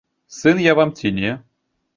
[0.37, 1.31] Сын я вам ці не?